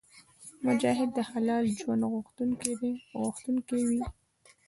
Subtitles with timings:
[0.65, 2.03] مجاهد د حلال ژوند
[3.19, 4.01] غوښتونکی وي.